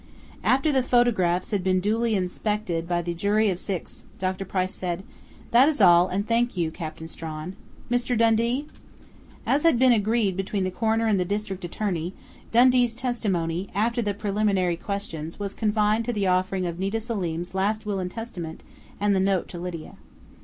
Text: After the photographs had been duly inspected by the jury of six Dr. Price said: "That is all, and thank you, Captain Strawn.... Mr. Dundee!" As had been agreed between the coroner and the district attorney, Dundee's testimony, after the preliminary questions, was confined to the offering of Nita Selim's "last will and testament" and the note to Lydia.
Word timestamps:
After 0.43 0.71
the 0.71 0.81
photographs 0.81 1.51
had 1.51 1.63
been 1.63 1.79
duly 1.79 2.15
inspected 2.15 2.87
by 2.87 3.03
the 3.03 3.13
jury 3.13 3.51
of 3.51 3.59
six 3.59 4.03
Dr. 4.17 4.45
Price 4.45 4.73
said: 4.73 5.03
"That 5.51 5.69
is 5.69 5.79
all, 5.79 6.07
and 6.07 6.27
thank 6.27 6.57
you, 6.57 6.71
Captain 6.71 7.07
Strawn.... 7.07 7.55
Mr. 7.87 8.17
Dundee!" 8.17 8.65
As 9.45 9.61
had 9.61 9.77
been 9.77 9.91
agreed 9.93 10.35
between 10.35 10.63
the 10.63 10.71
coroner 10.71 11.05
and 11.05 11.19
the 11.19 11.23
district 11.23 11.63
attorney, 11.63 12.15
Dundee's 12.51 12.95
testimony, 12.95 13.69
after 13.75 14.01
the 14.01 14.15
preliminary 14.15 14.75
questions, 14.75 15.39
was 15.39 15.53
confined 15.53 16.03
to 16.05 16.13
the 16.13 16.25
offering 16.25 16.65
of 16.65 16.79
Nita 16.79 16.99
Selim's 16.99 17.53
"last 17.53 17.85
will 17.85 17.99
and 17.99 18.09
testament" 18.09 18.63
and 18.99 19.15
the 19.15 19.19
note 19.19 19.47
to 19.49 19.59
Lydia. 19.59 19.97